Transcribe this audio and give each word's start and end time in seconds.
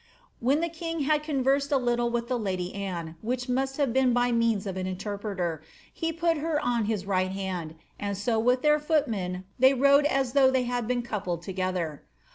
When 0.39 0.61
the 0.61 0.67
king 0.67 1.01
had 1.01 1.21
conversed 1.21 1.71
a 1.71 1.77
little 1.77 2.09
with 2.09 2.27
the 2.27 2.39
lady 2.39 2.73
Anne, 2.73 3.17
which 3.21 3.47
most 3.47 3.77
have 3.77 3.93
been 3.93 4.13
by 4.13 4.31
mean? 4.31 4.57
of 4.67 4.75
an 4.75 4.87
interpreter, 4.87 5.61
^ 5.65 5.67
he 5.93 6.11
put 6.11 6.37
her 6.37 6.59
on 6.59 6.85
his 6.85 7.05
right 7.05 7.29
hand, 7.29 7.75
and 7.99 8.17
so 8.17 8.39
with 8.39 8.63
tlieir 8.63 8.81
footmen 8.81 9.43
they 9.59 9.75
rode 9.75 10.07
as 10.07 10.33
though 10.33 10.51
tliey 10.51 10.65
had 10.65 10.87
been 10.87 11.03
coupled 11.03 11.43
together. 11.43 12.01